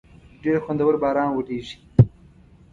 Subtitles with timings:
[0.43, 1.77] ډېر خوندور باران وریږی